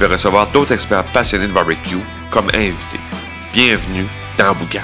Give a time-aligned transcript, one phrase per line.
[0.00, 1.98] vais recevoir d'autres experts passionnés de barbecue
[2.30, 3.00] comme invités.
[3.52, 4.06] Bienvenue
[4.38, 4.80] dans Boucan.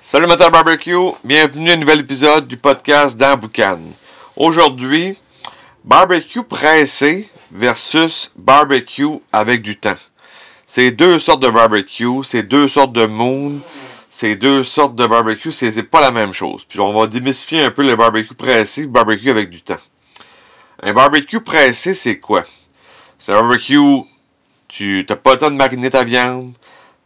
[0.00, 3.80] Salut Matin Barbecue, bienvenue à un nouvel épisode du podcast dans Boucan.
[4.36, 5.18] Aujourd'hui,
[5.82, 9.98] barbecue pressé versus barbecue avec du temps.
[10.66, 13.58] C'est deux sortes de barbecue, c'est deux sortes de moon,
[14.08, 16.64] c'est deux sortes de barbecue, c'est pas la même chose.
[16.68, 19.74] Puis on va démystifier un peu le barbecue pressé le barbecue avec du temps.
[20.82, 22.42] Un barbecue pressé, c'est quoi?
[23.18, 23.78] C'est un barbecue,
[24.66, 26.54] tu n'as pas le temps de mariner ta viande,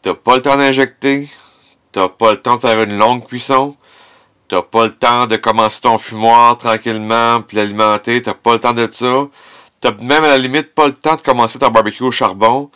[0.00, 1.28] t'as pas le temps d'injecter,
[1.90, 3.74] t'as pas le temps de faire une longue cuisson,
[4.46, 8.74] t'as pas le temps de commencer ton fumoir tranquillement, puis l'alimenter, t'as pas le temps
[8.74, 9.26] de ça,
[9.80, 12.70] t'as même à la limite pas le temps de commencer ton barbecue au charbon,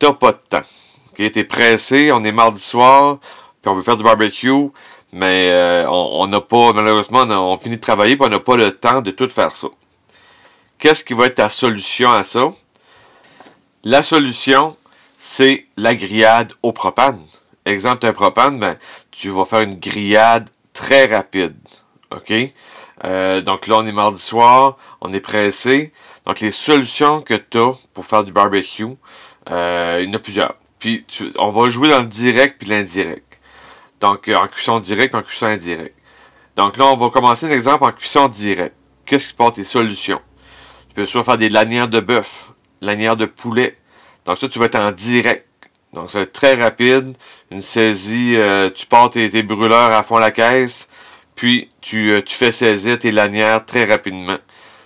[0.00, 0.66] t'as pas de temps.
[1.12, 3.18] Ok, t'es pressé, on est mardi soir,
[3.62, 4.70] puis on veut faire du barbecue,
[5.12, 8.56] mais euh, on n'a pas, malheureusement, on, on finit de travailler, puis on n'a pas
[8.56, 9.68] le temps de tout faire ça.
[10.80, 12.54] Qu'est-ce qui va être ta solution à ça?
[13.84, 14.78] La solution,
[15.18, 17.20] c'est la grillade au propane.
[17.66, 18.78] Exemple, un propane, ben,
[19.10, 21.54] tu vas faire une grillade très rapide.
[22.10, 22.32] OK?
[23.04, 25.92] Euh, donc là, on est mardi soir, on est pressé.
[26.24, 28.86] Donc les solutions que tu as pour faire du barbecue,
[29.50, 30.54] euh, il y en a plusieurs.
[30.78, 31.04] Puis
[31.38, 33.38] on va jouer dans le direct puis l'indirect.
[34.00, 35.94] Donc en cuisson directe en cuisson indirecte.
[36.56, 38.76] Donc là, on va commencer un exemple en cuisson directe.
[39.04, 40.22] Qu'est-ce qui porte tes solutions?
[40.90, 43.76] Tu peux soit faire des lanières de bœuf, lanières de poulet.
[44.24, 45.46] Donc ça, tu vas être en direct.
[45.92, 47.16] Donc ça va être très rapide.
[47.52, 50.88] Une saisie, euh, tu portes tes, brûleurs à fond la caisse,
[51.36, 54.38] puis tu, euh, tu fais saisir tes lanières très rapidement.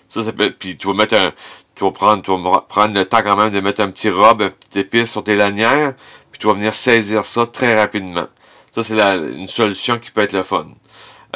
[0.08, 1.32] Ça, ça peut, puis tu vas mettre un,
[1.74, 4.42] tu vas prendre, tu vas prendre le temps quand même de mettre un petit robe,
[4.42, 5.94] un petit épice sur tes lanières,
[6.30, 8.26] puis tu vas venir saisir ça très rapidement.
[8.74, 10.66] Ça, c'est une solution qui peut être le fun.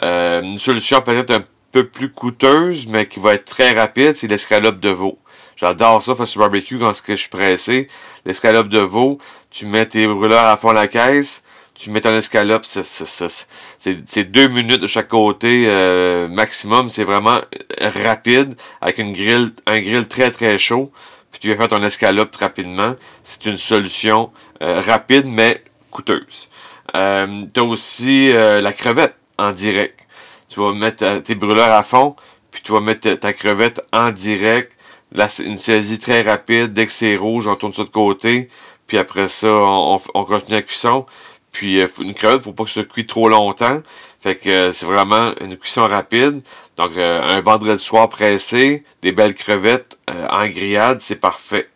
[0.04, 4.26] Euh, une solution peut-être un peu plus coûteuse, mais qui va être très rapide, c'est
[4.26, 5.18] l'escalope de veau.
[5.56, 7.88] J'adore ça, faire sur barbecue quand je suis pressé.
[8.24, 9.18] L'escalope de veau,
[9.50, 11.42] tu mets tes brûleurs à fond la caisse,
[11.74, 16.90] tu mets ton escalope, c'est deux minutes de chaque côté euh, maximum.
[16.90, 17.40] C'est vraiment
[17.80, 20.90] rapide, avec une grille, un grill très très chaud.
[21.30, 22.96] Puis tu viens faire ton escalope rapidement.
[23.22, 26.48] C'est une solution euh, rapide, mais coûteuse.
[26.96, 30.00] Euh, tu as aussi euh, la crevette en direct
[30.48, 32.16] tu vas mettre euh, tes brûleurs à fond,
[32.50, 34.72] puis tu vas mettre ta crevette en direct.
[35.12, 36.72] Là, une saisie très rapide.
[36.72, 38.48] Dès que c'est rouge, on tourne ça de côté.
[38.86, 41.06] Puis après ça, on, continue la cuisson.
[41.52, 43.82] Puis euh, une crevette, faut pas que ça cuise trop longtemps.
[44.20, 46.42] Fait que euh, c'est vraiment une cuisson rapide.
[46.76, 51.68] Donc un vendredi soir pressé, des belles crevettes en grillade, c'est parfait.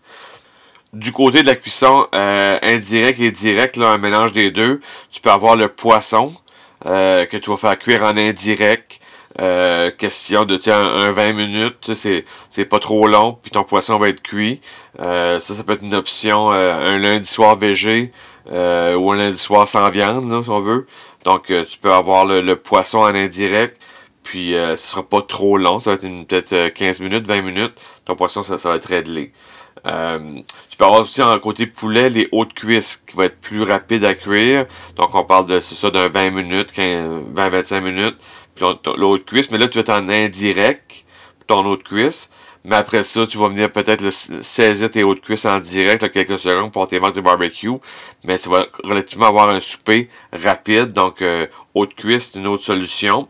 [0.92, 4.80] Du côté de la cuisson indirect et direct, là, un mélange des deux,
[5.10, 6.32] tu peux avoir le poisson.
[6.86, 8.98] Euh, que tu vas faire cuire en indirect.
[9.40, 13.96] Euh, question de tiens, un, 20 minutes, c'est, c'est pas trop long, puis ton poisson
[13.98, 14.60] va être cuit.
[15.00, 18.12] Euh, ça, ça peut être une option un lundi soir végé
[18.50, 20.86] ou un lundi soir sans viande, là, si on veut.
[21.24, 23.80] Donc, tu peux avoir le, poisson en indirect,
[24.22, 27.72] puis ce sera pas trop long, ça va être peut-être 15 minutes, 20 minutes.
[28.04, 29.32] Ton poisson, ça, ça va être réglé.
[29.90, 33.62] Euh, tu peux avoir aussi en côté poulet les hautes cuisses qui vont être plus
[33.62, 34.66] rapides à cuire.
[34.96, 38.16] Donc on parle de ça d'un 20 minutes, 20-25 minutes.
[38.54, 38.64] Puis
[38.96, 41.04] l'autre cuisse, mais là tu vas être en indirect
[41.38, 42.30] pour ton autre cuisse.
[42.64, 46.70] Mais après ça, tu vas venir peut-être saisir tes hautes cuisses en direct quelques secondes
[46.70, 47.72] pour tes marques de barbecue.
[48.22, 50.92] Mais tu vas relativement avoir un souper rapide.
[50.92, 53.28] Donc euh, haute cuisse, c'est une autre solution.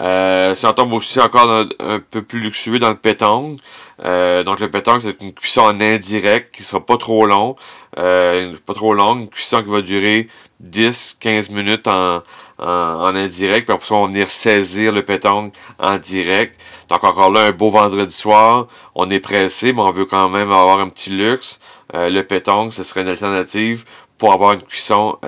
[0.00, 3.58] Euh, si tombe aussi encore un, peu plus luxueux dans le pétanque,
[4.04, 7.54] euh, donc le pétanque c'est une cuisson en indirect qui sera pas trop long,
[7.98, 10.28] euh, pas trop longue, une cuisson qui va durer
[10.64, 12.22] 10-15 minutes en,
[12.58, 16.58] en, indirect, puis après on va venir saisir le pétanque en direct.
[16.88, 20.50] Donc encore là, un beau vendredi soir, on est pressé, mais on veut quand même
[20.50, 21.60] avoir un petit luxe.
[21.94, 23.84] Euh, le pétanque, ce serait une alternative
[24.16, 25.18] pour avoir une cuisson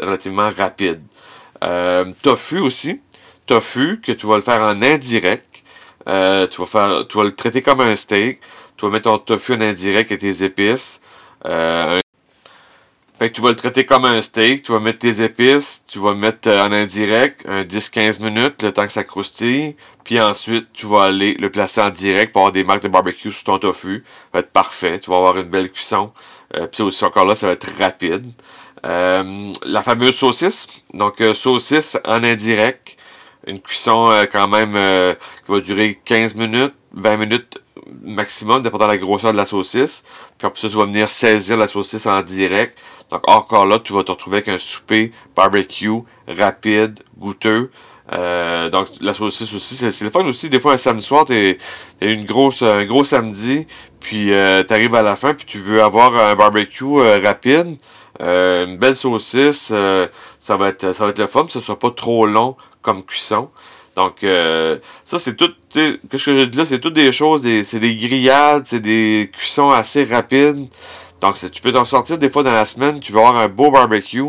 [0.00, 1.02] relativement rapide.
[2.22, 3.00] tofu aussi
[3.48, 5.64] tofu que tu vas le faire en indirect.
[6.08, 8.40] Euh, tu vas faire, tu vas le traiter comme un steak.
[8.76, 11.00] Tu vas mettre ton tofu en indirect et tes épices.
[11.46, 12.00] Euh,
[13.18, 15.98] Fait que tu vas le traiter comme un steak, tu vas mettre tes épices, tu
[15.98, 19.74] vas mettre en indirect un 10-15 minutes, le temps que ça croustille,
[20.04, 23.32] puis ensuite tu vas aller le placer en direct pour avoir des marques de barbecue
[23.32, 24.04] sous ton tofu.
[24.06, 26.12] Ça va être parfait, tu vas avoir une belle cuisson.
[26.72, 28.26] puis aussi encore là, ça va être rapide.
[28.84, 32.97] la fameuse saucisse, donc saucisse en indirect,
[33.48, 34.74] une cuisson quand même
[35.44, 37.58] qui va durer 15 minutes, 20 minutes
[38.02, 40.04] maximum, dépendant de la grosseur de la saucisse.
[40.36, 42.78] Puis après ça, tu vas venir saisir la saucisse en direct.
[43.10, 47.70] Donc encore là, tu vas te retrouver avec un souper barbecue rapide, goûteux.
[48.12, 50.48] Euh, donc la saucisse aussi, c'est le fun aussi.
[50.48, 51.58] Des fois, un samedi soir, t'es
[52.00, 53.66] une grosse, un gros samedi,
[54.00, 57.76] puis euh, tu arrives à la fin, puis tu veux avoir un barbecue euh, rapide.
[58.20, 59.72] une belle saucisse,
[60.40, 63.50] ça va être ça va être le fun, ça sera pas trop long comme cuisson.
[63.96, 65.50] Donc, euh, ça, c'est tout.
[65.72, 66.64] Qu'est-ce que je dis là?
[66.64, 70.68] C'est toutes des choses, c'est des grillades, c'est des cuissons assez rapides.
[71.20, 73.70] Donc, tu peux t'en sortir des fois dans la semaine, tu vas avoir un beau
[73.70, 74.22] barbecue.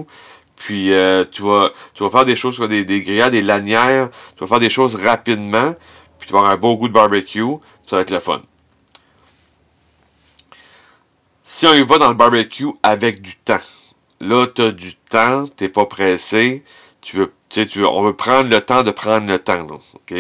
[0.56, 1.72] Puis, euh, tu, vas,
[2.10, 4.10] faire des choses, des, des grillades, des lanières.
[4.36, 5.76] Tu vas faire des choses rapidement.
[6.18, 7.46] Puis, tu vas avoir un beau goût de barbecue.
[7.86, 8.42] Ça va être le fun.
[11.44, 13.62] Si on y va dans le barbecue avec du temps.
[14.20, 16.64] Là, tu as du temps, tu pas pressé.
[17.02, 19.66] Tu veux tu sais, on veut prendre le temps de prendre le temps.
[19.94, 20.14] OK?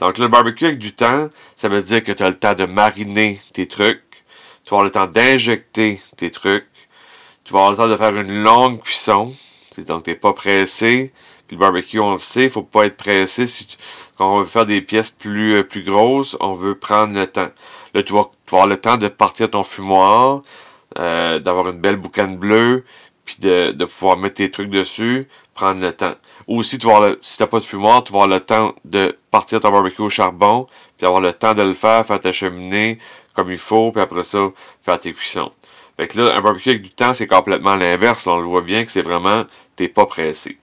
[0.00, 2.66] Donc, le barbecue avec du temps, ça veut dire que tu as le temps de
[2.66, 4.02] mariner tes trucs.
[4.64, 6.66] Tu vas avoir le temps d'injecter tes trucs.
[7.44, 9.34] Tu vas avoir le temps de faire une longue cuisson.
[9.78, 11.12] Donc, tu n'es pas pressé.
[11.46, 13.46] Puis le barbecue, on le sait, il faut pas être pressé.
[14.16, 17.50] Quand on veut faire des pièces plus, euh, plus grosses, on veut prendre le temps.
[17.94, 20.42] Là, tu vas, avoir le temps de partir ton fumoir,
[20.98, 22.84] euh, d'avoir une belle boucane bleue,
[23.24, 26.14] puis de, de pouvoir mettre tes trucs dessus, prendre le temps.
[26.46, 29.16] Ou aussi, tu vas si t'as pas de fumoir, tu vas avoir le temps de
[29.30, 30.66] partir ton barbecue au charbon,
[30.96, 32.98] puis avoir le temps de le faire, faire ta cheminée
[33.34, 34.38] comme il faut, puis après ça,
[34.82, 35.52] faire tes cuissons.
[35.96, 38.26] Fait que là, un barbecue avec du temps, c'est complètement l'inverse.
[38.26, 39.44] On le voit bien que c'est vraiment,
[39.76, 40.58] t'es pas pressé.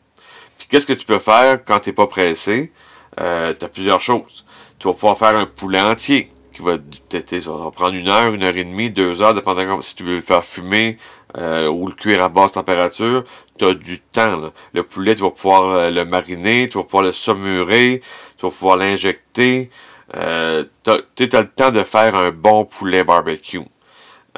[0.57, 2.71] Puis qu'est-ce que tu peux faire quand t'es pas pressé?
[3.19, 4.45] Euh, tu as plusieurs choses.
[4.79, 8.55] Tu vas pouvoir faire un poulet entier qui va, va prendre une heure, une heure
[8.55, 10.97] et demie, deux heures, dépendant si tu veux le faire fumer
[11.37, 13.23] euh, ou le cuire à basse température,
[13.57, 14.51] tu du temps.
[14.73, 18.01] Le poulet, tu vas pouvoir euh, le mariner, tu vas pouvoir le saumurer,
[18.37, 19.69] tu vas pouvoir l'injecter.
[20.15, 23.61] Euh, tu as, le temps de faire un bon poulet barbecue.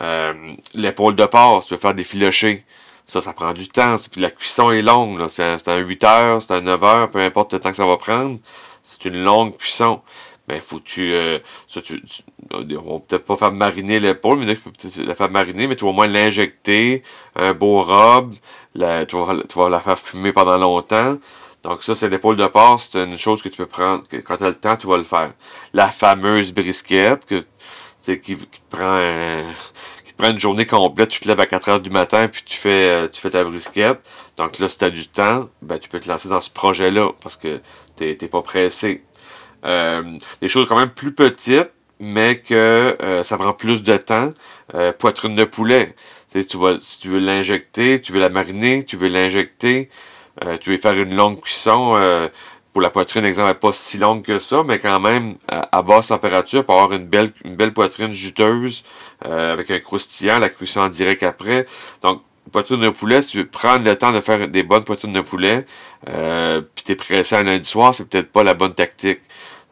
[0.02, 0.34] Euh,
[0.74, 2.66] l'épaule de porc, tu veux faire des filochés.
[3.06, 3.96] Ça, ça prend du temps.
[4.12, 5.28] Puis la cuisson est longue.
[5.28, 7.98] C'est un, 8 heures, c'est un 9 heures, peu importe le temps que ça va
[7.98, 8.40] prendre.
[8.84, 10.02] C'est une longue cuisson
[10.48, 12.02] ben faut que tu, euh, tu,
[12.54, 15.76] on va peut-être pas faire mariner l'épaule, mais tu peux peut-être la faire mariner, mais
[15.76, 17.04] tu vas au moins l'injecter,
[17.36, 18.36] un beau robe,
[18.76, 21.18] tu, vas, la faire fumer pendant longtemps.
[21.64, 24.44] Donc ça, c'est l'épaule de porc, c'est une chose que tu peux prendre, quand tu
[24.44, 25.34] as le temps, tu vas le faire.
[25.74, 27.44] La fameuse brisquette, que,
[28.06, 29.00] qui, qui te prend
[30.06, 32.44] qui te prend une journée complète, tu te lèves à 4 heures du matin, puis
[32.46, 34.00] tu fais, euh, tu fais ta brisquette.
[34.38, 37.12] Donc là, si tu as du temps, ben, tu peux te lancer dans ce projet-là,
[37.22, 37.62] parce que
[37.98, 39.04] tu n'es pas pressé.
[39.66, 42.54] Euh, des choses quand même plus petites, mais que
[43.02, 44.32] euh, ça prend plus de temps.
[44.76, 45.96] Euh, poitrine de poulet.
[46.30, 49.90] Si tu veux l'injecter, tu veux la mariner, tu veux l'injecter,
[50.62, 51.94] tu veux faire une longue cuisson.
[52.72, 56.08] pour la poitrine, exemple, elle pas si longue que ça, mais quand même à, basse
[56.08, 58.84] température pour avoir une belle, poitrine juteuse
[59.22, 61.68] avec un croustillant, la cuisson en direct après.
[62.02, 65.14] Donc, poitrine de poulet, si tu veux prendre le temps de faire des bonnes poitrines
[65.14, 65.66] de poulet,
[66.10, 69.20] euh, puis t'es pressé un lundi soir, c'est peut-être pas la bonne tactique.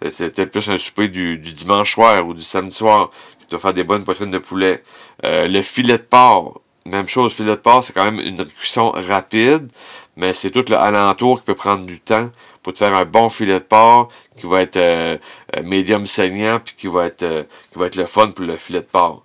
[0.10, 3.74] C'est peut-être plus un souper du, dimanche soir ou du samedi soir que tu faire
[3.74, 4.84] des bonnes poitrines de poulet.
[5.26, 8.92] Euh, le filet de porc, même chose, filet de porc, c'est quand même une cuisson
[8.92, 9.72] rapide,
[10.16, 12.32] mais c'est tout le alentour qui peut prendre du temps
[12.64, 15.18] pour te faire un bon filet de porc qui va être euh,
[15.56, 18.58] euh médium saignant puis qui va être euh, qui va être le fun pour le
[18.58, 19.24] filet de porc.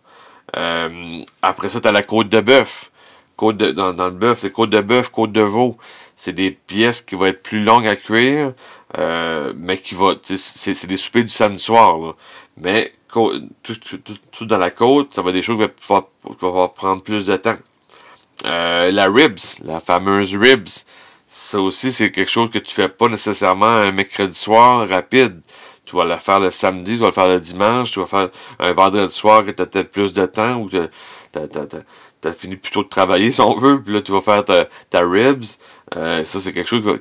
[1.43, 2.91] après ça, tu as la côte de bœuf.
[3.37, 5.77] Côte de, dans, dans le bœuf, les côtes de bœuf, côte de veau,
[6.17, 8.55] c'est des pièces qui vont être plus longues à cuire,
[8.97, 12.15] euh, mais qui va, c'est des soupers du samedi soir,
[12.57, 15.89] mais tout, dans la côte, ça va des choses qui
[16.41, 17.57] vont, prendre plus de temps.
[18.45, 20.85] Euh, la ribs, la fameuse ribs,
[21.27, 25.41] ça aussi c'est quelque chose que tu fais pas nécessairement un mercredi soir rapide.
[25.85, 28.29] Tu vas la faire le samedi, tu vas le faire le dimanche, tu vas faire
[28.59, 32.83] un vendredi soir que tu as peut-être plus de temps ou tu as, fini plutôt
[32.83, 35.45] de travailler si on veut, puis là tu vas faire ta, ta ribs.
[35.97, 37.01] Euh, ça c'est quelque chose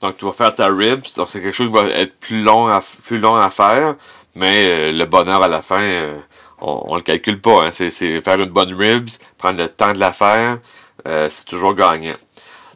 [0.00, 1.06] donc, tu vas faire ta ribs.
[1.16, 3.96] Donc, c'est quelque chose qui va être plus long à, plus long à faire.
[4.34, 6.18] Mais euh, le bonheur à la fin, euh,
[6.60, 7.66] on, on le calcule pas.
[7.66, 7.70] Hein.
[7.72, 10.58] C'est, faire une bonne ribs, prendre le temps de la faire.
[11.06, 12.16] Euh, c'est toujours gagnant.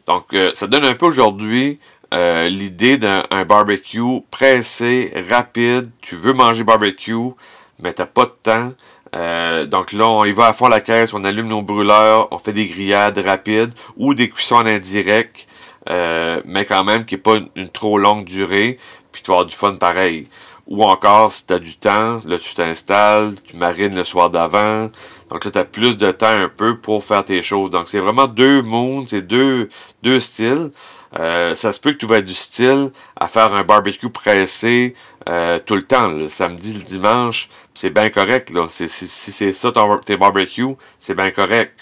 [0.07, 1.79] Donc, ça donne un peu aujourd'hui
[2.11, 5.89] l'idée d'un barbecue pressé, rapide.
[6.01, 7.33] Tu veux manger barbecue,
[7.79, 8.71] mais tu n'as pas de temps.
[9.15, 12.37] Euh, donc là, on y va à fond la caisse, on allume nos brûleurs, on
[12.37, 15.47] fait des grillades rapides ou des cuissons en indirect,
[15.89, 18.79] euh, mais quand même qui n'est pas une, trop longue durée,
[19.11, 20.27] puis tu vas avoir du fun pareil.
[20.67, 24.89] Ou encore, si tu as du temps, là tu t'installes, tu marines le soir d'avant.
[25.29, 27.69] Donc là, tu as plus de temps un peu pour faire tes choses.
[27.69, 29.69] Donc c'est vraiment deux mondes, c'est deux,
[30.03, 30.71] deux styles.
[31.19, 34.95] Euh, ça se peut que tu vas être du style à faire un barbecue pressé
[35.29, 38.49] euh, tout le temps, le samedi, le dimanche, c'est bien correct.
[38.49, 38.67] Là.
[38.69, 39.71] si, c'est ça
[40.05, 41.73] tes barbecues, c'est bien correct.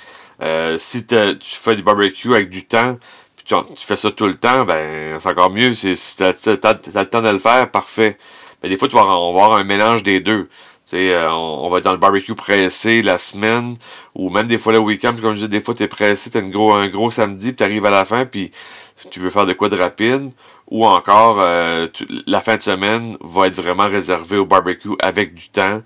[0.41, 2.97] Euh, si tu fais du barbecue avec du temps,
[3.45, 5.73] tu, fais ça tout le temps, ben c'est encore mieux.
[5.73, 8.17] Si tu as, le temps de le faire, parfait.
[8.61, 10.47] Mais des fois, tu vas, avoir un mélange des deux.
[10.93, 13.77] Euh, on, on, va être dans le barbecue pressé la semaine,
[14.15, 16.37] ou même des fois le week-end, comme je disais, des fois tu es pressé, tu
[16.37, 18.51] as gros, un gros samedi, puis tu arrives à la fin, puis
[19.09, 20.31] tu veux faire de quoi de rapide,
[20.69, 21.87] ou encore euh,
[22.27, 25.79] la fin de semaine va être vraiment réservée au barbecue avec du temps,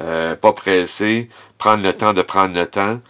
[0.00, 1.28] euh, pas pressé,
[1.58, 3.00] prendre le temps de prendre le temps,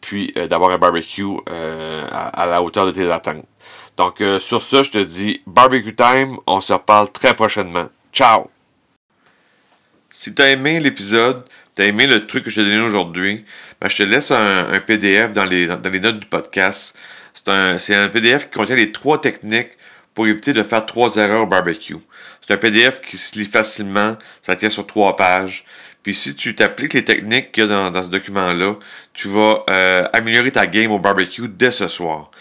[0.00, 3.44] puis d'avoir un barbecue à, la hauteur de tes attentes.
[4.02, 7.88] Donc sur ça, je te dis barbecue time, on se reparle très prochainement.
[8.12, 8.50] Ciao!
[10.10, 11.44] Si tu as aimé l'épisode,
[11.76, 13.44] tu as aimé le truc que je t'ai donné aujourd'hui,
[13.80, 16.98] ben, je te laisse un, PDF dans les, dans les, notes du podcast.
[17.32, 19.70] C'est un, un, PDF qui contient les trois techniques
[20.14, 21.94] pour éviter de faire trois erreurs au barbecue.
[22.44, 25.64] C'est un PDF qui se lit facilement, ça tient sur trois pages.
[26.02, 28.74] Puis si tu t'appliques les techniques qu'il y a dans, dans ce document-là,
[29.14, 32.32] tu vas euh, améliorer ta game au barbecue dès ce soir.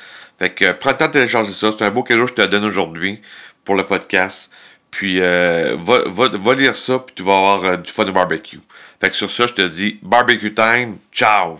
[0.41, 1.69] Fait que prends le temps de télécharger ça.
[1.71, 3.21] C'est un beau cadeau que je te donne aujourd'hui
[3.63, 4.51] pour le podcast.
[4.89, 8.59] Puis euh, va, lire ça, puis tu vas avoir euh, du fun de barbecue.
[8.99, 11.59] Fait que sur ça, je te dis barbecue time, ciao!